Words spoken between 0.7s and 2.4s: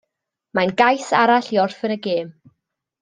gais arall i orffen y gêm.